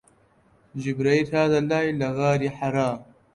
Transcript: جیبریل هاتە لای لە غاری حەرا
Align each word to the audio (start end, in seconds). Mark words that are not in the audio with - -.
جیبریل 0.81 1.27
هاتە 1.33 1.59
لای 1.69 1.87
لە 1.99 2.07
غاری 2.17 2.49
حەرا 2.57 2.91